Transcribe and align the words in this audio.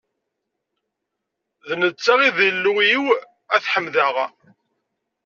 D 1.67 1.69
netta 1.81 2.13
i 2.27 2.29
d 2.35 2.37
Illu-iw, 2.49 3.05
ad 3.55 3.61
t-ḥemdeɣ. 3.63 4.15